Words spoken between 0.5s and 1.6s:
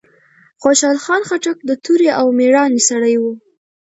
خوشحال خان خټک